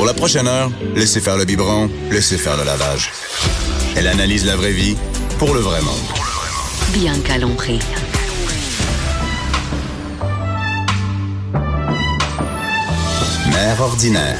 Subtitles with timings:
[0.00, 3.12] Pour la prochaine heure, laissez faire le biberon, laissez faire le lavage.
[3.94, 4.96] Elle analyse la vraie vie
[5.38, 5.94] pour le vrai monde.
[6.94, 7.78] Bianca Lompré.
[13.52, 14.38] Mère ordinaire.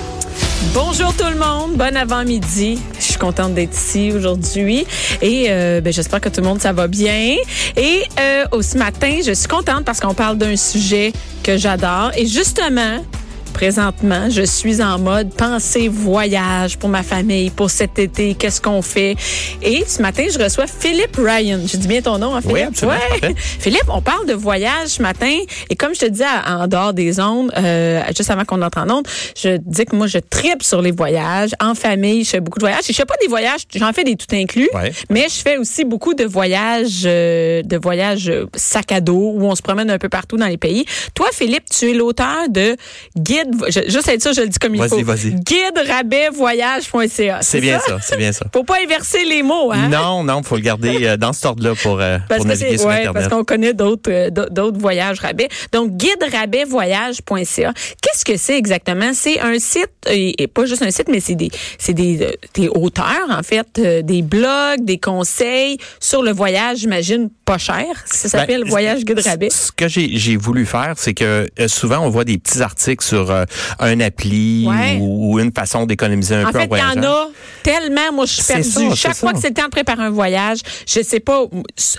[0.73, 2.79] Bonjour tout le monde, bon avant-midi.
[2.99, 4.87] Je suis contente d'être ici aujourd'hui
[5.21, 7.37] et euh, ben, j'espère que tout le monde ça va bien.
[7.77, 12.13] Et euh, au ce matin, je suis contente parce qu'on parle d'un sujet que j'adore
[12.17, 13.05] et justement
[13.53, 18.83] présentement, je suis en mode pensée voyage pour ma famille, pour cet été, qu'est-ce qu'on
[18.83, 19.17] fait?
[19.63, 21.61] Et ce matin, je reçois Philippe Ryan.
[21.67, 22.57] Je dis bien ton nom, hein, Philippe?
[22.57, 22.99] Oui, absolument.
[23.23, 23.35] Ouais.
[23.59, 25.37] Philippe, on parle de voyage ce matin.
[25.69, 28.89] Et comme je te disais en dehors des ondes, euh, juste avant qu'on entre en
[28.91, 31.51] ondes, je dis que moi, je tripe sur les voyages.
[31.61, 32.85] En famille, je fais beaucoup de voyages.
[32.89, 34.93] Je fais pas des voyages, j'en fais des tout inclus, Ouais.
[35.11, 39.45] mais je fais aussi beaucoup de voyages, euh, de voyages euh, sac à dos où
[39.45, 40.85] on se promène un peu partout dans les pays.
[41.15, 42.77] Toi, Philippe, tu es l'auteur de
[43.17, 45.03] Guide, je- juste être sûr, je le dis comme il faut.
[45.03, 45.31] vas-y.
[45.35, 47.39] Guide rabais voyage.ca.
[47.43, 48.47] C'est bien ça, c'est bien ça.
[48.53, 49.89] Faut pas inverser les mots, hein?
[49.89, 53.01] Non, non, faut le garder euh, dans cet ordre-là pour, euh, pour naviguer sur ouais,
[53.01, 53.13] Internet.
[53.15, 55.49] parce qu'on connaît d'autres euh, d'autres voyages rabais.
[55.73, 57.73] Donc guide-rabais-voyage.ca.
[58.03, 59.13] Qu'est-ce que c'est exactement?
[59.15, 63.29] C'est un site et, pas juste un site mais c'est des c'est des des auteurs
[63.31, 67.87] en fait, des blogs, des conseils sur le voyage, j'imagine pas cher.
[68.07, 69.51] Ça s'appelle Ben, Voyage Guide Rabais.
[69.51, 73.30] Ce que j'ai j'ai voulu faire, c'est que souvent on voit des petits articles sur
[73.79, 74.99] un appli Ouais.
[75.01, 77.09] ou, ou une façon d'économiser un En peu fait, en il y en voyageant.
[77.25, 77.29] a
[77.63, 78.13] tellement.
[78.13, 78.63] Moi, je suis perdue.
[78.71, 79.35] ça, Chaque fois ça.
[79.35, 81.45] que c'est le temps de préparer un voyage, je sais pas,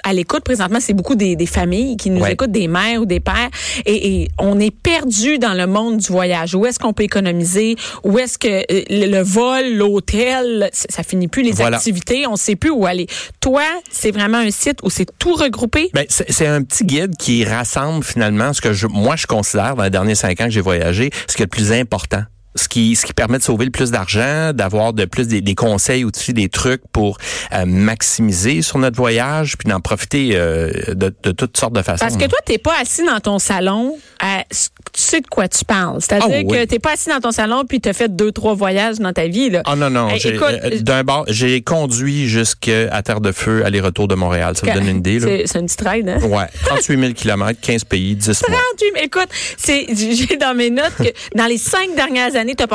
[0.03, 2.34] à l'écoute présentement, c'est beaucoup des, des familles qui nous Ouais.
[2.34, 3.50] écoutent, des mères ou des pères,
[3.85, 6.53] et, et on est perdu dans le monde du voyage.
[6.56, 7.75] Où est-ce qu'on peut économiser?
[8.03, 11.78] Où est-ce que euh, le, le vol, l'hôtel, ça, finit plus les Voilà.
[11.78, 13.08] activités, on sait plus où aller.
[13.40, 15.90] Toi, c'est vraiment un site où c'est tout regroupé?
[15.94, 19.75] Ben, c'est c'est un petit guide qui rassemble finalement ce que je, moi je considère
[19.75, 22.22] dans les derniers cinq ans que j'ai voyagé, ce qui est le plus important.
[22.56, 25.56] Ce qui, ce qui permet de sauver le plus d'argent, d'avoir de plus des, des
[25.56, 27.17] conseils aussi, des trucs pour
[27.53, 32.00] euh, maximiser sur notre voyage, puis d'en profiter euh, de, de toutes sortes de façons.
[32.06, 34.57] Parce que toi, t'es pas assis dans ton salon, à, tu
[35.01, 36.01] sais de quoi tu parles.
[36.01, 36.57] C'est-à-dire Ah oui.
[36.57, 39.28] que t'es pas assis dans ton salon puis t'as fait deux, trois voyages dans ta
[39.28, 39.61] vie, là.
[39.66, 40.09] Ah non, non.
[40.17, 44.56] J'ai- écoute, euh, d'un bord, j'ai conduit jusqu'à Terre de Feu, aller-retour de Montréal.
[44.57, 45.28] Ça vous donne une idée, là?
[45.45, 46.19] C'est une petite ride, hein?
[46.23, 46.47] Ouais.
[46.66, 48.57] 38 000 km, 15 pays, 10 mois.
[48.78, 52.63] 38, mais écoute, c'est, j'ai dans mes notes que dans les cinq dernières années, tu
[52.63, 52.68] as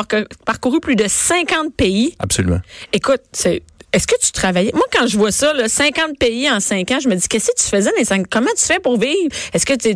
[0.44, 2.14] parcouru plus de 50 pays.
[2.18, 2.60] Absolument.
[2.92, 3.62] Écoute, c'est,
[3.96, 4.70] est-ce que tu travaillais?
[4.74, 7.46] Moi, quand je vois ça, là, 50 pays en 5 ans, je me dis, qu'est-ce
[7.48, 9.30] que tu faisais dans les 5 Comment tu fais pour vivre?
[9.54, 9.88] Est-ce que tu,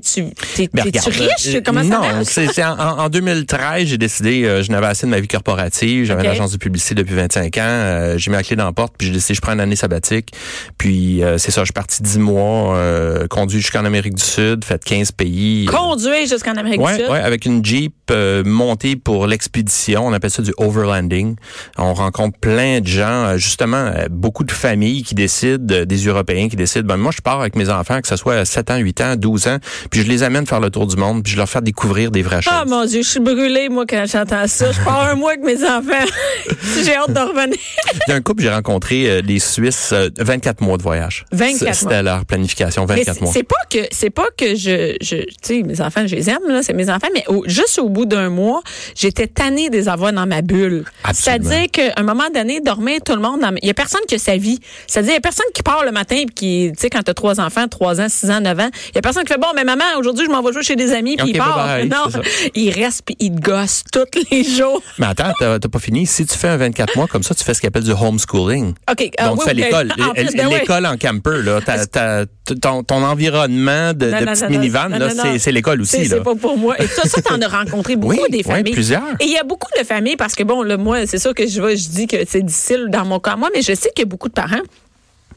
[0.73, 1.07] Ben, t'es-tu regarde,
[1.37, 1.55] riche?
[1.55, 2.27] euh, Comment ça non, marche?
[2.29, 6.21] c'est en, en 2013, j'ai décidé, euh, je n'avais assez de ma vie corporative, j'avais
[6.21, 6.27] Ok.
[6.27, 8.95] une agence de publicité depuis 25 ans, euh, j'ai mis la clé dans la porte,
[8.97, 10.31] puis j'ai décidé, je prends une année sabbatique,
[10.79, 14.65] puis euh, c'est ça, je suis parti 10 mois, euh, conduit jusqu'en Amérique du Sud,
[14.65, 15.67] fait 15 pays.
[15.67, 17.11] Conduire jusqu'en Amérique du Sud?
[17.11, 20.07] ouais, avec une Jeep euh, montée pour l'expédition.
[20.07, 21.37] On appelle ça du overlanding.
[21.79, 26.49] On rencontre plein de gens, justement, euh, beaucoup de familles qui décident, euh, des Européens
[26.49, 28.77] qui décident, ben moi je pars avec mes enfants, que ce soit à 7 ans,
[28.77, 29.59] 8 ans, 12 ans,
[29.91, 32.23] puis je les amène faire le tour du monde, puis je leur fais découvrir des
[32.23, 32.53] vraies choses.
[32.57, 34.71] Ah mon Dieu, je suis brûlée, moi, quand j'entends ça.
[34.73, 36.07] Je pars un mois avec mes enfants.
[36.85, 37.57] J'ai hâte de revenir.
[38.09, 41.25] D'un couple, j'ai rencontré euh, des Suisses, euh, 24 mois de voyage.
[41.33, 41.73] 24 mois.
[41.75, 43.33] C'était leur planification, Mais 24 c'est- mois.
[43.33, 46.39] c'est pas que c'est pas que je je tu sais mes enfants je les aime
[46.49, 48.63] là c'est mes enfants mais au- juste au bout d'un mois
[48.97, 51.49] j'étais tannée de les avoir dans ma bulle Absolument.
[51.51, 54.15] c'est-à-dire qu'à un moment donné dormir tout le monde dans il y a personne qui
[54.17, 56.81] a sa vie c'est-à-dire il y a personne qui part le matin puis qui tu
[56.83, 59.25] sais quand t'as trois enfants trois ans six ans neuf ans il y a personne
[59.25, 61.35] qui fait bon mais maman aujourd'hui je m'en vais jouer chez des amis puis Ok,
[61.35, 62.51] il part bye-bye, non c'est ça.
[62.55, 66.07] il reste puis il te gosse tous les jours Mais attends, t'as pas fini.
[66.07, 68.75] Si tu fais un 24 mois comme ça, tu fais ce qu'on appelle du homeschooling.
[68.91, 69.89] ok ah, Donc, oui, tu fais l'école.
[69.97, 70.55] Ben oui.
[70.61, 71.61] L'école en camper, là.
[71.61, 72.27] T'as-
[72.61, 75.39] ton, ton environnement de, Non, de non, petite non, minivan, non, là, non, non.
[75.39, 76.75] c'est- l'école aussi, C'est pas pour moi.
[76.83, 78.73] Et ça, ça t'en as rencontré beaucoup Oui, des oui, familles.
[78.73, 79.03] plusieurs.
[79.21, 81.47] Et il y a beaucoup de familles parce que bon, là, moi, c'est sûr que
[81.47, 84.03] je je dis que c'est difficile dans mon cas, moi, mais je sais qu'il y
[84.03, 84.63] a beaucoup de parents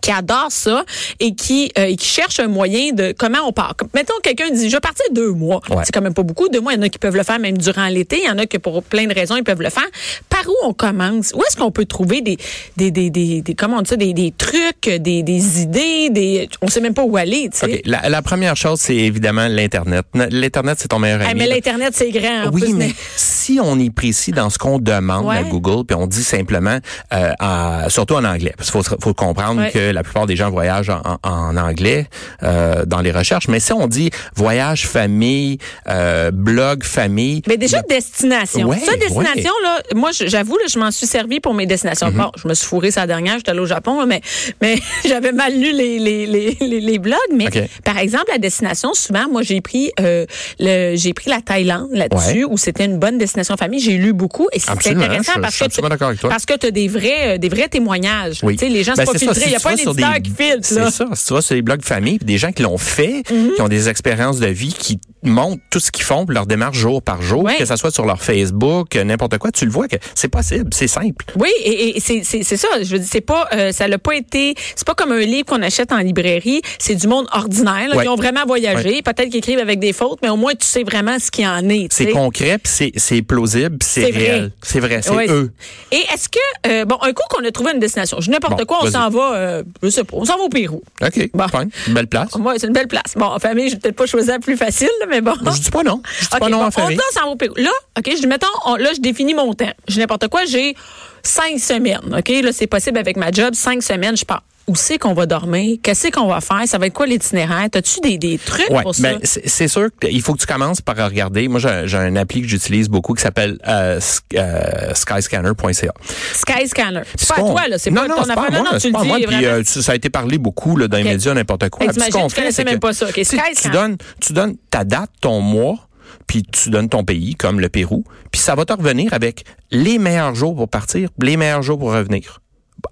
[0.03, 0.83] qui adorent ça
[1.21, 3.73] et qui, euh, et qui cherchent un moyen de comment on part.
[3.95, 5.61] Mettons, quelqu'un dit, je vais partir deux mois.
[5.69, 5.83] Ouais.
[5.85, 6.49] C'est quand même pas beaucoup.
[6.49, 8.19] Deux mois, il y en a qui peuvent le faire même durant l'été.
[8.21, 9.87] Il y en a que pour plein de raisons, ils peuvent le faire.
[10.29, 11.31] Par où on commence?
[11.33, 12.37] Où est-ce qu'on peut trouver des,
[12.75, 16.49] des, des, des, des- comment on dit ça, des, des trucs, des, des idées, des,
[16.61, 17.73] on sait même pas où aller, tu sais.
[17.75, 17.81] OK.
[17.85, 20.05] La, la première chose, c'est évidemment l'Internet.
[20.13, 21.39] L'Internet, c'est ton meilleur Hey, ami.
[21.39, 22.47] mais l'Internet, c'est grand.
[22.47, 25.37] en Oui, plus, mais si on est précis dans ce qu'on demande Ouais.
[25.37, 26.77] à Google, puis on dit simplement,
[27.13, 29.71] euh, surtout en anglais, parce qu'il faut, faut comprendre Ouais.
[29.71, 32.07] que la plupart des gens voyagent en, en- anglais
[32.43, 33.47] euh, dans les recherches.
[33.47, 35.57] Mais si on dit voyage famille,
[35.89, 38.67] euh, blog famille, Mais déjà, destination.
[38.67, 42.07] Ouais, ça, destination, là, moi, j'avoue, je m'en suis servi pour mes destinations.
[42.11, 42.17] Mhm.
[42.17, 44.21] Bon, je me suis fourré sa dernière, j'étais allée au Japon, là, mais,
[44.61, 47.17] mais j'avais mal lu les, les, les, les, blogs.
[47.33, 47.47] Mais
[47.83, 50.25] par exemple, la destination, souvent, moi, j'ai pris euh,
[50.59, 53.79] le j'ai pris la Thaïlande là-dessus, où c'était une bonne destination famille.
[53.79, 56.29] J'ai lu beaucoup et c'est intéressant je- parce je que avec toi.
[56.29, 58.39] parce que tu as des vrais, euh, des vrais témoignages.
[58.43, 58.55] Oui.
[58.57, 59.41] Tu sais, les gens, Ben, c'est pas c'est ça, filtré.
[59.41, 60.33] Il si n'y a tu pas un vas sur des- qui.
[60.61, 61.05] C'est ça.
[61.13, 63.51] Si tu vas sur les blogs famille, puis des gens qui l'ont fait, Mhm.
[63.55, 67.01] qui ont des expériences de vie, qui montrent tout ce qu'ils font, leur démarche jour
[67.01, 69.95] par jour, que ça soit sur leur Facebook, euh, n'importe quoi, tu le vois que
[70.15, 71.25] c'est possible, c'est simple.
[71.39, 72.67] Oui, et, et c'est ça.
[72.81, 74.53] Je veux dire, c'est pas, euh, ça l'a pas été.
[74.75, 76.61] C'est pas comme un livre qu'on achète en librairie.
[76.79, 79.01] C'est du monde ordinaire là, qui ont vraiment voyagé.
[79.01, 81.67] Peut-être qu'ils écrivent avec des fautes, mais au moins tu sais vraiment ce qu'il en
[81.69, 81.87] est.
[81.91, 84.51] C'est concret, puis c'est c'est plausible, c'est réel.
[84.61, 85.51] C'est vrai, c'est eux.
[85.91, 88.65] Et est-ce que euh, bon, un coup qu'on a trouvé une destination, je n'importe Bon,
[88.65, 90.81] quoi, on s'en va, euh, je sais pas, on s'en va au Pérou.
[91.01, 91.47] OK, Bon.
[91.47, 91.69] fine.
[91.87, 92.35] Une belle place.
[92.37, 93.13] Moi, c'est une belle place.
[93.15, 95.33] Bon, en famille, j'ai peut-être pas choisi la plus facile, mais bon.
[95.45, 96.01] Je dis pas non.
[96.19, 96.95] Je dis OK, pas non bon, en famille.
[96.95, 97.55] On dit on s'en va au Pérou.
[97.57, 99.71] Là, OK, je dis, mettons, on- là, je définis mon temps.
[99.87, 100.75] Je dis n'importe quoi, j'ai
[101.23, 102.15] cinq semaines.
[102.17, 104.43] OK, là, c'est possible avec ma job, cinq semaines, je pars.
[104.65, 105.77] Où c'est qu'on va dormir?
[105.83, 106.63] Qu'est-ce qu'on va faire?
[106.67, 107.67] Ça va être quoi l'itinéraire?
[107.73, 109.03] As-tu des, des trucs Ouais, pour ça?
[109.03, 111.49] ben, c'est c'est sûr qu'il faut que tu commences par regarder.
[111.49, 113.99] Moi, j'ai un appli que j'utilise beaucoup qui s'appelle euh,
[114.35, 115.93] euh, skyscanner.ca.
[116.33, 117.01] Sky Scanner.
[117.15, 117.77] C'est pas à toi, là.
[117.77, 118.51] C'est pas non, ton affaire.
[118.51, 119.17] Non, non, tu le moi.
[119.27, 121.85] Puis, euh, ça a été parlé beaucoup là, dans les médias, n'importe quoi.
[121.85, 123.07] Hey, t'imagines, connaissais c'est même pas ça.
[123.11, 125.89] Tu tu donnes, tu donnes ta date, ton mois,
[126.27, 129.97] puis tu donnes ton pays, comme le Pérou, puis ça va te revenir avec les
[129.97, 132.41] meilleurs jours pour partir, les meilleurs jours pour revenir,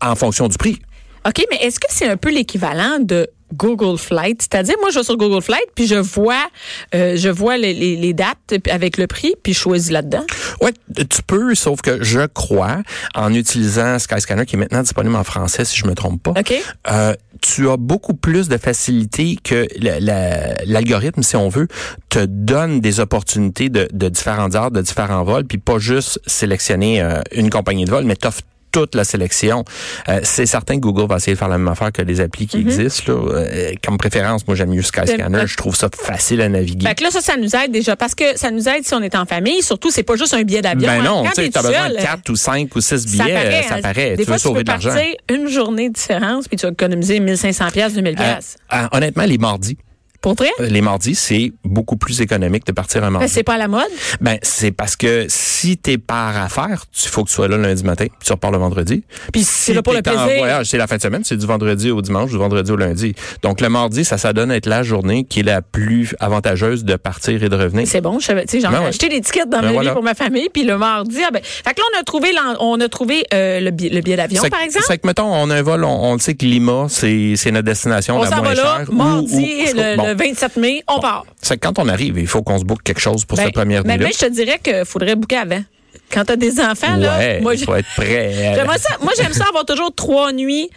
[0.01, 0.79] en fonction du prix.
[1.27, 4.41] OK, mais est-ce que c'est un peu l'équivalent de Google Flight?
[4.41, 6.47] C'est-à-dire, moi, je vais sur Google Flight, puis je vois,
[6.95, 10.23] euh, je vois les, les- les dates avec le prix, puis je choisis là-dedans.
[10.61, 10.71] Ouais,
[11.09, 12.77] tu peux, sauf que je crois,
[13.13, 16.53] en utilisant Skyscanner, qui est maintenant disponible en français, si je me trompe pas, OK.
[16.89, 21.67] euh, tu as beaucoup plus de facilité que la- la- l'algorithme, si on veut,
[22.09, 27.01] te donne des opportunités de, de différentes heures, de différents vols, puis pas juste sélectionner
[27.01, 28.41] euh, une compagnie de vol, mais t'offre
[28.71, 29.63] toute la sélection.
[30.09, 32.47] Euh, c'est certain que Google va essayer de faire la même affaire que les applis
[32.47, 33.13] qui existent.
[33.13, 33.33] Là.
[33.35, 35.39] Euh, comme préférence, moi j'aime mieux Skyscanner.
[35.39, 36.87] Euh, Je trouve ça facile à naviguer.
[36.87, 39.01] Fait que là, ça, ça nous aide déjà parce que ça nous aide si on
[39.01, 39.61] est en famille.
[39.61, 40.87] Surtout, c'est pas juste un billet d'avion.
[40.87, 41.03] ben hein.
[41.03, 43.59] non, tu t'as besoin de 4 ou 5 ou 6 ça billets, paraît.
[43.63, 43.81] euh, ça hein.
[43.81, 44.09] paraît.
[44.11, 44.95] Des tu fois, veux sauver de l'argent.
[45.29, 48.57] une journée de différence, puis tu vas économiser 1500 pièces, 2000 Euh, pièces.
[48.73, 49.77] euh, honnêtement, les mardis.
[50.21, 50.49] Pour vrai?
[50.59, 53.27] euh, Les mardis, c'est beaucoup plus économique de partir un Ben, mardi.
[53.29, 53.81] c'est pas à la mode?
[54.21, 57.63] Ben, c'est parce que si t'es par affaire, il faut que tu sois là le
[57.63, 59.03] lundi matin, puis tu repars le vendredi.
[59.33, 60.37] Puis si c'est là pour le en plaisir.
[60.37, 63.15] voyage, c'est la fin de semaine, c'est du vendredi au dimanche, du vendredi au lundi.
[63.41, 66.95] Donc le mardi, ça s'adonne à être la journée qui est la plus avantageuse de
[66.95, 67.87] partir et de revenir.
[67.87, 70.03] C'est bon, je tu sais, j'en ai acheté des tickets dans Ben ma vie pour
[70.03, 72.29] ma famille, puis le mardi, ah ben, fait que là, on a trouvé,
[72.59, 74.85] on a trouvé euh, le, billet, le billet d'avion, par exemple.
[74.87, 77.51] C'est que, mettons, on a un vol, on, on le sait que Lima, c'est c'est
[77.51, 78.89] notre destination On la moins va là, chère.
[78.89, 79.35] Ou- mardi,
[79.73, 80.10] ou- le, bon.
[80.11, 81.25] Le 27 mai, on part.
[81.41, 83.83] C'est quand on arrive, il faut qu'on se boucle quelque chose pour Ben, cette première
[83.85, 84.09] mais nuit-là.
[84.09, 85.63] ben, je te dirais qu'il faudrait booker avant.
[86.11, 88.55] Quand t'as des enfants, là, Ouais, moi, il j'ai- faut être prêt.
[89.01, 90.69] Moi, j'aime ça avoir toujours trois nuits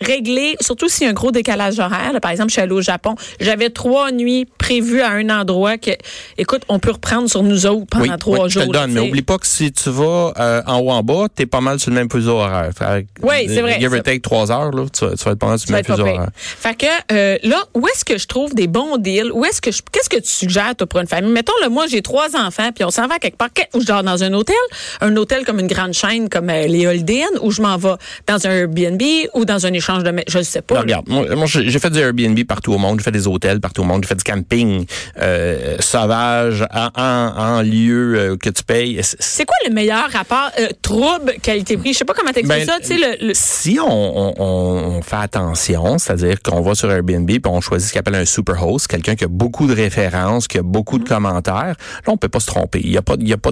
[0.00, 2.12] réglées, surtout s'il y a un gros décalage horaire.
[2.12, 2.20] là.
[2.20, 3.14] Par exemple, je suis allée au Japon.
[3.40, 5.90] J'avais trois nuits prévues à un endroit que,
[6.38, 8.62] écoute, on peut reprendre sur nous autres pendant Oui, trois oui, je jours.
[8.62, 11.26] te le donne, mais oublie pas que si tu vas euh, en haut en bas,
[11.34, 12.70] t'es pas mal sur le même fuseau horaire.
[12.76, 15.48] Fait Oui, c'est vrai, Give or take trois heures, là, tu, tu vas être pas
[15.48, 16.28] mal sur le même fuseau horaire.
[16.34, 19.30] Fait que euh, là, où est-ce que je trouve des bons deals?
[19.32, 21.32] Où est-ce que je qu'est-ce que tu suggères toi pour une famille?
[21.32, 24.02] Mettons le moi j'ai trois enfants puis on s'en va quelque part où je dors
[24.02, 24.54] dans un hôtel,
[25.00, 27.94] un hôtel comme une grande chaîne comme euh, les Holiday Inn ou je m'en vais
[28.26, 29.00] dans un Airbnb
[29.34, 30.74] ou dans un échange de je sais pas.
[30.76, 33.60] Non, regarde, moi, moi, j'ai fait du Airbnb partout au monde, j'ai fait des hôtels
[33.60, 34.86] partout au monde, j'ai fait du camping
[35.20, 39.00] euh, sauvage en, en, en lieu euh, que tu payes.
[39.02, 41.92] C'est- quoi le meilleur rapport euh, trouble qualité-prix?
[41.92, 44.96] Je sais pas comment t'expliques Ben, ça, tu sais le, le- Si on, on- on-
[44.96, 48.24] on fait attention, c'est-à-dire qu'on va sur Airbnb puis on choisit ce qu'on appelle un
[48.24, 52.16] super host, quelqu'un qui a beaucoup de références, qui a beaucoup de commentaires, là on
[52.16, 52.80] peut pas se tromper.
[52.82, 53.50] Il y a pas, il y a pas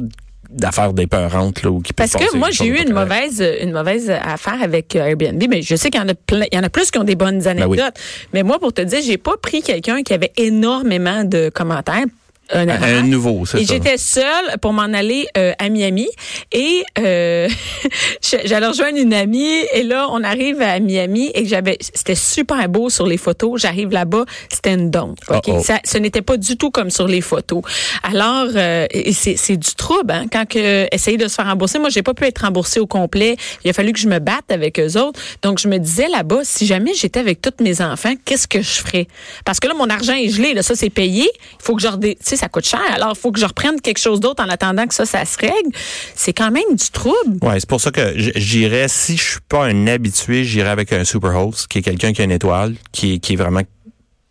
[0.53, 4.63] d'affaires d'épeurantes là où qui Parce que moi, j'ai eu une mauvaise, une mauvaise affaire
[4.63, 6.69] avec euh, Airbnb, mais je sais qu'il y en a plein, il y en a
[6.69, 7.79] plus qui ont des bonnes anecdotes.
[7.79, 8.29] Ben oui.
[8.33, 12.05] Mais moi, pour te dire, j'ai pas pris quelqu'un qui avait énormément de commentaires.
[12.53, 13.75] Un nouveau, c'est ça.
[13.75, 16.09] j'étais seule pour m'en aller euh, à Miami.
[16.53, 17.49] Et euh,
[18.45, 19.65] j'allais rejoindre une amie.
[19.73, 23.61] Et là, on arrive à Miami et j'avais, c'était super beau sur les photos.
[23.61, 25.15] J'arrive là-bas, c'était une donne.
[25.63, 27.63] Ça, ce n'était pas du tout comme sur les photos.
[28.03, 31.79] Alors, euh, c'est, c'est du trouble hein, quand que essayer de se faire rembourser.
[31.79, 33.37] Moi, j'ai pas pu être remboursée au complet.
[33.65, 35.21] Il a fallu que je me batte avec eux autres.
[35.43, 38.81] Donc, je me disais là-bas, si jamais j'étais avec tous mes enfants, qu'est-ce que je
[38.81, 39.09] ferais?
[39.45, 40.55] Parce que là, mon argent est gelé.
[40.55, 41.25] Là, ça, c'est payé.
[41.25, 42.17] Il faut que je redé...
[42.17, 42.81] Tu sais, ça coûte cher.
[42.95, 45.39] Alors, il faut que je reprenne quelque chose d'autre en attendant que ça, ça se
[45.39, 45.71] règle.
[46.17, 47.39] C'est quand même du trouble.
[47.41, 51.05] Ouais, c'est pour ça que j'irais, si je suis pas un habitué, j'irais avec un
[51.05, 53.61] super host, qui est quelqu'un qui a une étoile, qui, est- qui est vraiment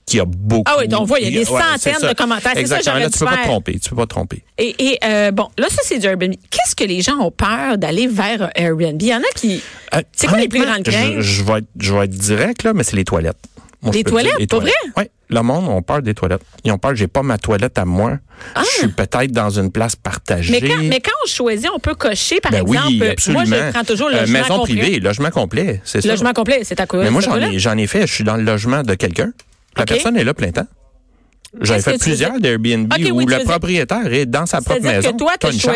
[0.05, 0.63] qui a beaucoup.
[0.65, 2.51] Ah oui, donc on voit, il y a des centaines de commentaires.
[2.55, 3.45] C'est ça, j'aurais Là, tu peux pas te faire.
[3.45, 3.79] tromper.
[3.79, 4.43] Tu peux pas te tromper.
[4.57, 6.33] Et, et euh, bon, là, ça, c'est du Airbnb.
[6.49, 9.01] Qu'est-ce que les gens ont peur d'aller vers un Airbnb?
[9.01, 9.61] Il y en a qui...
[9.95, 11.13] Euh, C'est quoi les plus grandes craintes?
[11.17, 13.37] Je, je vais être, je vais être direct, là, mais c'est les toilettes.
[13.91, 14.73] Les te toilettes, pas toilettes.
[14.97, 15.03] Oui.
[15.29, 16.41] Le monde ont peur des toilettes.
[16.63, 18.19] Ils ont peur, j'ai pas ma toilette à moi.
[18.57, 20.53] Je suis peut-être dans une place partagée.
[20.55, 20.59] Ah!
[20.61, 23.43] Mais quand, mais quand on choisit, on peut cocher, par Ben exemple, oui, absolument.
[23.47, 24.75] moi, je prends toujours le Euh, logement maison complet.
[24.77, 26.07] privée, logement complet, c'est ça.
[26.09, 27.03] Logement complet, c'est à quoi?
[27.03, 27.47] Mais moi, c'est j'en ai, là?
[27.57, 28.05] j'en ai fait.
[28.05, 29.31] Je suis dans le logement de quelqu'un.
[29.77, 30.67] La personne est là plein temps.
[31.59, 35.11] J'en ai fait plusieurs d'Airbnb où le propriétaire est dans sa propre C'est-à-dire maison.
[35.13, 35.75] que toi, tu as chambre.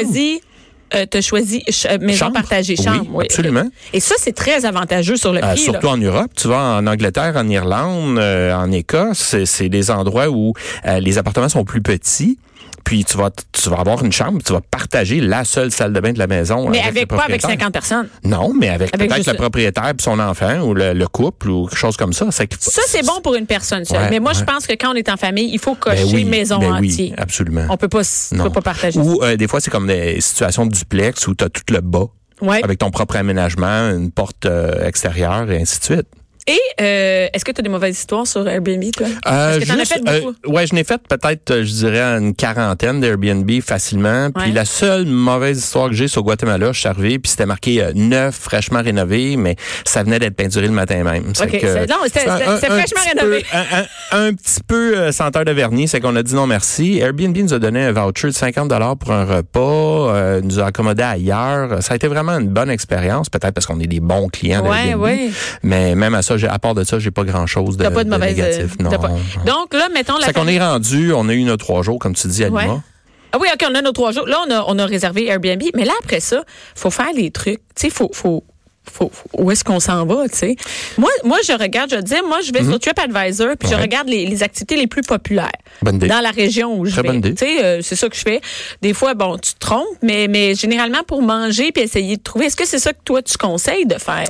[0.93, 2.33] Euh, t'as choisi ch- euh, maison Chambre?
[2.33, 3.07] partagée, Oui, chambre.
[3.13, 3.25] oui.
[3.25, 3.67] absolument.
[3.93, 5.49] Et ça, c'est très avantageux sur le Euh, prix.
[5.65, 5.71] là.
[5.71, 9.89] surtout en Europe, tu vas en Angleterre, en Irlande, euh, en Écosse, c'est- c'est des
[9.91, 10.53] endroits où
[10.85, 12.37] euh, les appartements sont plus petits.
[12.85, 15.99] Puis tu vas tu vas avoir une chambre, tu vas partager la seule salle de
[15.99, 16.69] bain de la maison.
[16.69, 17.49] Mais avec, pas avec propriétaire.
[17.67, 18.07] 50 personnes?
[18.23, 21.49] Non, mais avec, Avec peut-être juste- le propriétaire et son enfant ou le, le couple
[21.49, 22.27] ou quelque chose comme ça.
[22.31, 22.43] Ça,
[22.87, 23.97] c'est bon pour une personne seule.
[24.03, 26.13] Ouais, Mais moi, je pense que quand on est en famille, il faut cocher Ben
[26.13, 27.15] oui, maison ben oui, entière.
[27.17, 27.65] absolument.
[27.69, 28.01] On peut pas,
[28.33, 28.43] Non.
[28.45, 28.99] peux pas partager.
[28.99, 31.81] Ou euh, des fois, c'est comme des situations de duplex où tu as tout le
[31.81, 32.05] bas.
[32.41, 32.61] Ouais.
[32.63, 36.07] Avec ton propre aménagement, une porte euh, extérieure et ainsi de suite.
[36.47, 39.07] Et euh, est-ce que tu as des mauvaises histoires sur Airbnb, toi?
[39.27, 40.35] Euh, que as fait beaucoup.
[40.45, 44.29] euh, ouais, je n'ai fait peut-être, euh, je dirais, une quarantaine d'Airbnb facilement.
[44.29, 44.53] Puis Ouais.
[44.53, 47.93] la seule mauvaise histoire que j'ai sur Guatemala, je suis arrivé, puis c'était marqué euh,
[47.95, 51.33] neuf, fraîchement rénové, mais ça venait d'être peinturé le matin même.
[51.33, 53.41] C'est OK, que- c'est- non, c'était- fraîchement rénové.
[53.41, 53.79] peu- un,
[54.21, 56.99] un- un petit peu senteur de vernis, c'est qu'on a dit non merci.
[56.99, 61.01] Airbnb nous a donné un voucher de 50 dollars pour un repas, nous a accommodé
[61.01, 61.81] ailleurs.
[61.81, 64.83] Ça a été vraiment une bonne expérience, peut-être parce qu'on est des bons clients Ouais,
[64.89, 65.01] d'Airbnb.
[65.03, 65.29] ouais.
[65.63, 68.09] Mais même à ça, à part de ça, j'ai pas grand-chose de, T'as pas de
[68.09, 68.35] mauvaise.
[68.35, 68.75] négatif.
[68.79, 68.89] euh, Non.
[68.91, 69.09] pas-
[69.45, 72.13] Donc là, mettons la C'est qu'on est rendu, on a eu nos trois jours, comme
[72.15, 72.63] tu dis, à Ouais.
[72.63, 72.83] Lima.
[73.31, 74.25] Ah oui, OK, on a nos trois jours.
[74.27, 75.61] Là, on a, on a réservé Airbnb.
[75.75, 77.59] Mais là, après ça, faut faire les trucs.
[77.75, 78.43] Tu sais, faut, faut,
[78.91, 80.55] faut, où est-ce qu'on s'en va, tu sais?
[80.97, 83.81] Moi, moi, je regarde, je dis, moi, je vais sur TripAdvisor, puis je Mhm.
[83.81, 85.51] Regarde les, les activités les plus populaires.
[85.83, 87.21] Dans la région où je Très vais.
[87.21, 88.41] Tu sais, euh, c'est ça que je fais.
[88.81, 92.45] Des fois, bon, tu te trompes, mais, mais généralement, pour manger puis essayer de trouver,
[92.45, 94.25] est-ce que c'est ça que toi, tu conseilles de faire?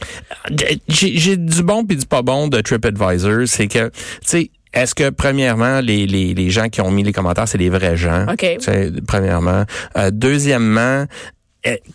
[0.90, 3.48] J'ai j'ai du bon puis du pas bon de TripAdvisor.
[3.48, 3.94] C'est que, tu
[4.24, 7.70] sais, est-ce que, premièrement, les, les, les gens qui ont mis les commentaires, c'est des
[7.70, 8.26] vrais gens?
[8.30, 8.40] OK.
[8.40, 9.64] Tu sais, Premièrement.
[9.98, 11.06] Euh, deuxièmement, euh,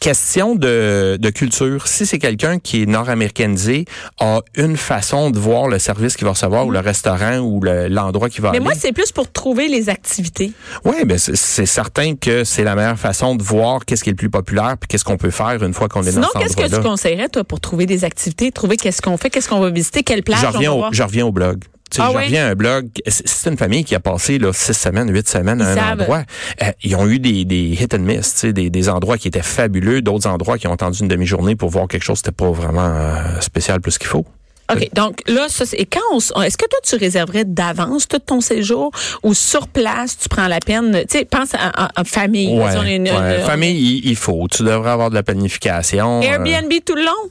[0.00, 1.86] question de, de culture.
[1.86, 3.84] Si c'est quelqu'un qui est nord-américanisé,
[4.18, 7.88] a une façon de voir le service qu'il va recevoir ou le restaurant ou le-
[7.88, 8.64] l'endroit qu'il va Mais aller?
[8.64, 10.52] moi, c'est plus pour trouver les activités.
[10.84, 14.16] Oui, ben c'est- certain que c'est la meilleure façon de voir qu'est-ce qui est le
[14.16, 16.56] plus populaire puis qu'est-ce qu'on peut faire une fois qu'on est Sinon, dans cet qu'est-ce
[16.56, 16.88] que tu endroit-là.
[16.90, 20.22] conseillerais, toi, pour trouver des activités, trouver qu'est-ce qu'on fait, qu'est-ce qu'on va visiter, quelle
[20.22, 20.92] plage Je on va au, voir?
[20.92, 21.64] je reviens au blog.
[21.90, 22.24] Tu sais, Ah je oui?
[22.24, 22.88] reviens à un blog.
[23.06, 26.00] C'est une famille qui a passé là, six semaines, huit semaines à Ils un savent.
[26.00, 26.22] endroit.
[26.62, 29.28] Euh, ils ont eu des, des hit and miss, tu sais, des, des endroits qui
[29.28, 32.36] étaient fabuleux, d'autres endroits qui ont attendu une demi-journée pour voir quelque chose qui n'était
[32.44, 34.24] pas vraiment euh, spécial plus qu'il faut.
[34.72, 34.88] OK.
[34.94, 38.40] Donc là, ça, c'est- et quand on, est-ce que toi, tu réserverais d'avance tout ton
[38.40, 38.92] séjour
[39.24, 42.56] ou sur place, tu prends la peine, tu sais, pense à, à- à famille.
[42.56, 43.40] Ouais, Si on est une- ouais.
[43.40, 44.46] une- Famille, il, il faut.
[44.48, 46.20] Tu devrais avoir de la planification.
[46.20, 47.30] euh, Airbnb tout le long?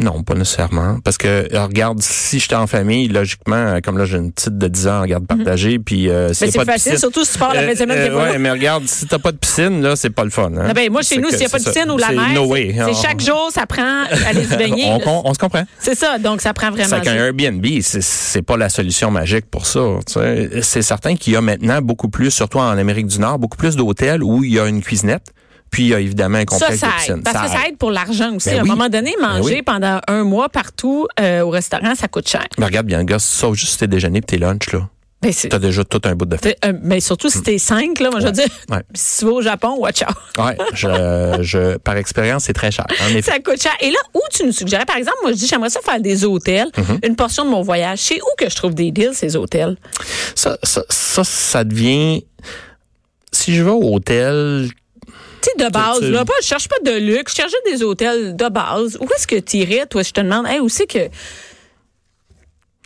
[0.00, 0.98] Non, pas nécessairement.
[1.02, 4.56] Parce que, euh, regarde, si j'étais en famille, logiquement, euh, comme là, j'ai une petite
[4.56, 6.52] de 10 ans en garde partagée, puis euh, Mais Mhm.
[6.52, 8.84] c'est facile, piscine- surtout si tu pars la fin de semaine, euh, ouais, mais regarde,
[8.86, 10.52] si t'as pas de piscine, là, c'est pas le fun.
[10.56, 10.66] Hein?
[10.68, 11.72] Ah ben, moi, chez nous, s'il n'y a pas de ça.
[11.72, 14.84] piscine ou la mer, no c'est- chaque jour, ça prend aller se baigner.
[14.86, 15.64] on, on- on se comprend.
[15.80, 17.14] C'est ça, donc ça prend vraiment C'est qu'un.
[17.14, 19.80] Airbnb, c'est- c'est pas la solution magique pour ça.
[20.62, 23.74] C'est certain qu'il y a maintenant beaucoup plus, surtout en Amérique du Nord, beaucoup plus
[23.74, 25.32] d'hôtels où il y a une cuisinette,
[25.70, 27.24] puis il y a évidemment un Ça, complexe ça de aide.
[27.24, 28.48] Parce que ça aide pour l'argent aussi.
[28.50, 28.68] Ben à un oui.
[28.70, 29.62] moment donné, manger Ben oui.
[29.62, 32.46] pendant un mois partout euh, au restaurant, ça coûte cher.
[32.58, 34.88] Mais regarde bien, gars, sauf juste tes déjeuners et tes lunchs, là.
[35.20, 36.54] Ben, T'as déjà tout un bout de fait.
[36.54, 38.82] t'es- euh, mais surtout si t'es cinq, là, moi, je veux dire, Ouais.
[38.94, 40.14] si tu vas au Japon, watch out.
[40.44, 42.86] Ouais, je, je, par expérience, c'est très cher.
[42.88, 43.20] En.
[43.22, 43.72] Ça coûte cher.
[43.80, 46.24] Et là, où tu nous suggérais, par exemple, moi, je dis, j'aimerais ça faire des
[46.24, 46.98] hôtels, Mhm.
[47.02, 47.98] une portion de mon voyage.
[47.98, 49.76] C'est où que je trouve des deals, ces hôtels?
[50.36, 52.24] Ça, ça, ça, ça devient.
[53.32, 54.68] Si je vais au hôtel,
[55.40, 57.82] Tu sais, de base, là, pas, je cherche pas de luxe, je cherche juste des
[57.84, 58.98] hôtels de base.
[59.00, 61.08] Où est-ce que tu irais, toi, je te demande, hey, où c'est que.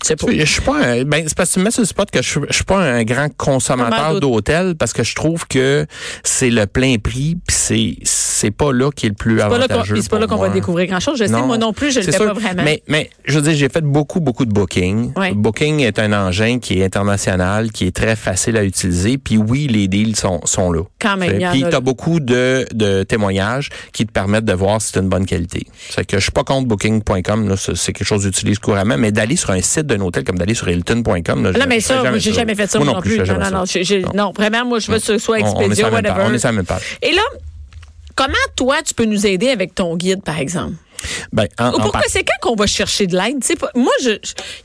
[0.03, 0.27] Je sais pas.
[0.33, 2.23] Je suis pas un, ben, c'est parce que tu me mets sur le spot que
[2.23, 5.87] je, suis- je suis pas un grand consommateur d'hôtel parce que je trouve que
[6.25, 9.97] c'est le plein prix puis c'est, c'est pas là qui est le plus C'est avantageux.
[10.01, 11.19] c'est pas là qu'on va découvrir grand-chose.
[11.19, 12.27] Je sais, moi non plus, je le fais sûr.
[12.27, 12.63] pas vraiment.
[12.65, 15.13] Mais, mais je veux dire, j'ai fait beaucoup, beaucoup de booking.
[15.35, 19.19] Booking est un engin qui est international, qui est très facile à utiliser.
[19.19, 20.83] Puis oui, les deals sont, sont là.
[21.01, 24.91] Quand même, Puis tu as beaucoup de, de témoignages qui te permettent de voir si
[24.93, 25.67] c'est une bonne qualité.
[25.91, 28.97] C'est que je suis pas contre booking.com, là, c'est c'est quelque chose que j'utilise couramment,
[28.99, 32.19] mais d'aller sur un site d'un hôtel comme d'aller sur hilton.com, Non, mais ça, moi,
[32.19, 33.19] j'ai jamais fait ça, non plus.
[33.19, 33.65] Non, non,
[34.15, 36.23] non, vraiment, moi, je veux que ce soit Expedia, whatever.
[36.25, 36.99] On est sur la même page.
[37.03, 37.23] Et là,
[38.15, 40.75] comment toi, tu peux nous aider avec ton guide, par exemple?
[41.33, 43.43] Ben, en- Ou pourquoi c'est quand qu'on va chercher de l'aide?
[43.75, 44.19] Moi, il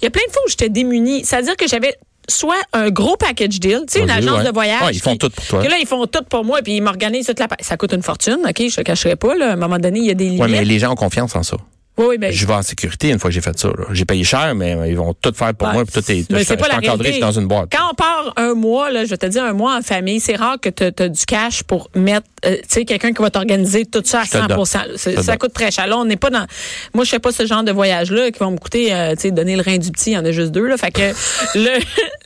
[0.03, 1.25] y a plein de fois où j'étais démunie.
[1.25, 1.95] C'est-à-dire que j'avais
[2.29, 4.45] soit un gros package deal, tu sais, une agence ouais.
[4.45, 4.81] de voyage.
[4.83, 5.63] Ouais, ils font qui- tout pour toi.
[5.63, 7.47] que là, ils font tout pour moi, puis ils m'organisent toute la...
[7.61, 8.61] Ça coûte une fortune, OK?
[8.69, 9.51] Je te cacherai pas, là.
[9.51, 10.41] À un moment donné, il y a des limites.
[10.41, 11.57] Ouais, mais les gens ont confiance en ça.
[11.97, 13.69] Oui, ben, Je vais en sécurité une fois que j'ai fait ça.
[13.91, 15.73] J'ai payé cher, mais euh, ils vont tout faire pour Ouais.
[15.73, 15.83] moi.
[15.85, 17.69] Puis tout est, Mais je, c'est je pas la encadré, je suis dans une boîte.
[17.71, 20.35] Quand on part un mois, là, je vais te dire un mois en famille, c'est
[20.35, 23.85] rare que tu as du cash pour mettre, euh, tu sais, quelqu'un qui va t'organiser
[23.85, 24.65] tout ça à Je te le 100 donne.
[24.97, 25.37] C'est- Je te Ça donne.
[25.39, 25.87] coûte très cher.
[25.87, 26.45] Là, on n'est pas dans.
[26.93, 29.31] Moi, je fais pas ce genre de voyage-là qui vont me coûter, euh, tu sais,
[29.31, 30.11] donner le rein du petit.
[30.11, 30.67] Il y en a juste deux.
[30.67, 31.01] Là, fait que
[31.55, 31.79] le,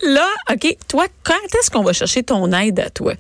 [0.14, 3.14] là, ok, toi, quand est-ce qu'on va chercher ton aide à toi?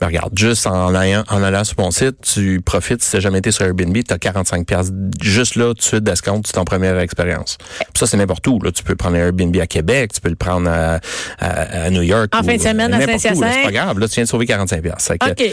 [0.00, 3.38] Ben, regarde, juste en allant, en allant sur mon site, tu profites, si tu jamais
[3.38, 6.98] été sur Airbnb, tu as 45 pièces juste là, tout de d'escompte, c'est ton première
[6.98, 7.58] expérience.
[7.96, 8.60] Ça, c'est n'importe où.
[8.60, 8.70] Là.
[8.72, 11.00] Tu peux prendre un Airbnb à Québec, tu peux le prendre à,
[11.38, 12.34] à, à New York.
[12.34, 13.00] En ou, fin de semaine, à.
[13.00, 13.52] Saint-Hyacinthe.
[13.52, 15.10] C'est pas grave, là, tu viens de sauver 45 pièces.
[15.10, 15.44] OK.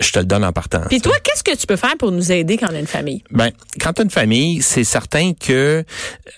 [0.00, 0.82] Je te le donne en partant.
[0.88, 3.22] Puis toi, qu'est-ce que tu peux faire pour nous aider quand on a une famille?
[3.30, 5.84] Ben, quand tu as une famille, c'est certain que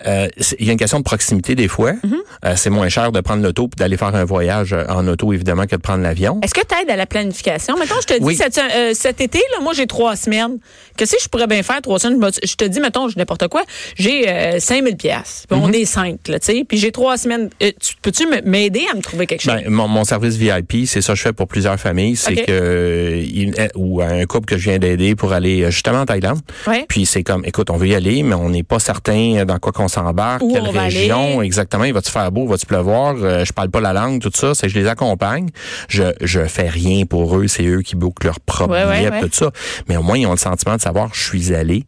[0.07, 0.29] euh,
[0.59, 1.93] il y a une question de proximité des fois.
[1.93, 2.15] Mm-hmm.
[2.45, 5.33] Euh, c'est moins cher de prendre l'auto puis d'aller faire un voyage euh, en auto,
[5.33, 6.41] évidemment, que de prendre l'avion.
[6.43, 7.30] Est-ce que tu aides à la planification?
[7.79, 8.37] Mettons, je te dis, Oui.
[8.37, 10.59] cet, euh, cet été, là, moi, j'ai trois semaines.
[10.97, 12.21] Qu'est-ce que je pourrais bien faire trois semaines?
[12.45, 13.63] Je te dis, mettons, je n'importe quoi,
[13.97, 15.45] j'ai euh, 5000 pièces.
[15.51, 16.65] On est cinq, là, tu sais.
[16.67, 17.51] Puis j'ai trois semaines.
[17.63, 19.55] Euh, tu- Peux-tu m'aider à me trouver quelque chose?
[19.55, 22.17] Ben, mon, mon service VIP, c'est ça que je fais pour plusieurs familles.
[22.17, 26.07] C'est que euh, il- ou un couple que je viens d'aider pour aller justement en
[26.07, 26.41] Thaïlande.
[26.67, 26.85] Ouais.
[26.89, 29.73] Puis c'est comme, écoute, on veut y aller, mais on n'est pas certain dans quoi
[29.73, 31.47] qu'on s'embarque, quelle région aller?
[31.47, 31.85] exactement.
[31.85, 33.17] Il va-tu faire beau, va-tu pleuvoir?
[33.45, 34.55] Je parle pas la langue, tout ça.
[34.55, 35.49] C'est je les accompagne.
[35.89, 37.49] Je je fais rien pour eux.
[37.49, 39.21] C'est eux qui bookent leur propre Ouais, billet, ouais.
[39.21, 39.51] tout ça.
[39.89, 41.85] Mais au moins ils ont le sentiment de savoir, je suis allé,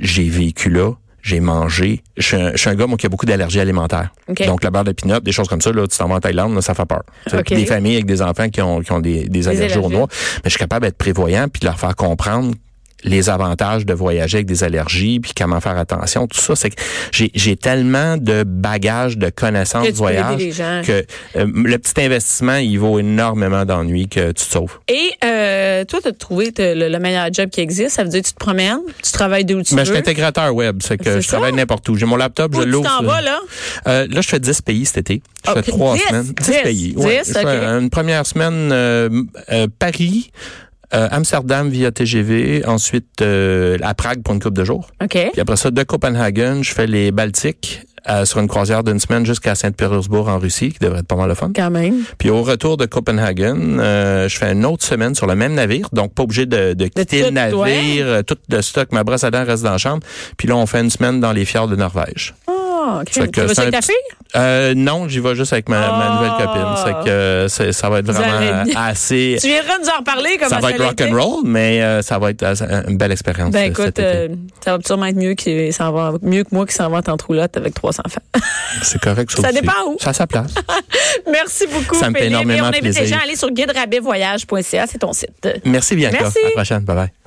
[0.00, 0.92] j'ai vécu là.
[1.22, 2.02] J'ai mangé.
[2.18, 4.10] Je suis, un, je suis un gars moi, qui a beaucoup d'allergies alimentaires.
[4.46, 6.54] Donc, la beurre de pinot, des choses comme ça, là, tu t'en vas en Thaïlande,
[6.54, 7.02] là, ça fait peur.
[7.48, 9.96] Des familles avec des enfants qui ont, qui ont des, des allergies allergies.
[9.96, 10.06] noix.
[10.10, 12.54] Mais je suis capable d'être prévoyant puis de leur faire comprendre
[13.04, 16.80] les avantages de voyager avec des allergies, puis comment faire attention, tout ça, c'est que
[17.12, 20.38] j'ai j'ai tellement de bagages, de connaissances de tu voyage
[20.86, 21.04] que
[21.36, 24.78] euh, le petit investissement, il vaut énormément d'ennuis que tu te sauves.
[24.88, 27.90] Et euh, toi, tu as trouvé le, le meilleur job qui existe.
[27.96, 29.96] Ça veut dire que tu te promènes, tu travailles d'où tu Ben, je veux.
[29.96, 31.36] suis intégrateur web, c'est que je ça.
[31.36, 31.96] travaille n'importe où.
[31.96, 32.88] J'ai mon laptop, Où je tu l'ouvre.
[32.98, 33.38] t'en vas, là?
[33.86, 35.22] Euh, là, je fais 10 pays cet été.
[35.46, 36.22] Je fais trois 10, semaines.
[36.40, 36.94] 10, 10, pays.
[36.96, 37.22] 10, Ouais.
[37.26, 37.44] Je fais.
[37.44, 39.08] Une première semaine, euh,
[39.52, 40.30] euh, Paris,
[40.94, 44.88] euh, Amsterdam via TGV, ensuite euh, à Prague pour une couple de jours.
[45.02, 45.18] OK.
[45.32, 49.24] Puis après ça, de Copenhagen, je fais les Baltiques euh, sur une croisière d'une semaine
[49.24, 51.50] jusqu'à Saint-Pétersbourg en Russie, qui devrait être pas mal le fun.
[51.56, 52.02] Quand même.
[52.18, 55.88] Puis au retour de Copenhagen, euh, je fais une autre semaine sur le même navire,
[55.92, 58.02] donc pas obligé de, de quitter le navire, ouais.
[58.02, 60.02] euh, tout le stock, ma brosse à dents reste dans la chambre.
[60.36, 62.34] Puis là, on fait une semaine dans les fjords de Norvège.
[62.86, 63.08] Ah, OK.
[63.12, 63.94] Fait que Tu vas avec ta fille?
[64.36, 66.14] Euh, non, j'y vais juste avec ma, ma Ah.
[66.14, 66.66] nouvelle copine.
[66.84, 69.36] C'est que euh, c'est- ça va être vraiment assez.
[69.40, 72.18] Tu viendras nous en reparler comment Ça va être rock and roll, mais euh, ça
[72.18, 73.50] va être euh, une belle expérience.
[73.52, 74.28] Ben écoute, euh,
[74.62, 77.16] ça va sûrement être mieux, qu'il s'en va, mieux que moi qui s'en va en
[77.26, 78.20] roulotte avec trois enfants.
[78.82, 79.30] c'est correct.
[79.30, 79.60] ça aussi.
[79.60, 79.96] dépend où.
[80.00, 80.52] Ça a sa place.
[81.30, 82.32] Merci beaucoup, Ça me fait Philippe.
[82.40, 83.06] Énormément on invite les plaisir.
[83.06, 85.48] gens à aller sur guiderabetvoyage.ca, c'est ton site.
[85.64, 86.18] Merci Bianca.
[86.20, 86.38] Merci.
[86.42, 86.80] À la prochaine.
[86.80, 87.23] Bye bye.